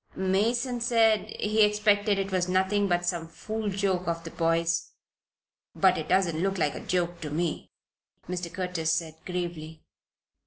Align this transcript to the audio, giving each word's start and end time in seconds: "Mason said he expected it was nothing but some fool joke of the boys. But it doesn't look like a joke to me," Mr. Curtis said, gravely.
"Mason 0.15 0.81
said 0.81 1.29
he 1.39 1.61
expected 1.61 2.17
it 2.17 2.31
was 2.31 2.49
nothing 2.49 2.87
but 2.87 3.05
some 3.05 3.27
fool 3.27 3.69
joke 3.69 4.07
of 4.07 4.23
the 4.23 4.31
boys. 4.31 4.93
But 5.75 5.95
it 5.95 6.09
doesn't 6.09 6.41
look 6.41 6.57
like 6.57 6.73
a 6.73 6.79
joke 6.79 7.21
to 7.21 7.29
me," 7.29 7.69
Mr. 8.27 8.51
Curtis 8.51 8.91
said, 8.91 9.13
gravely. 9.27 9.83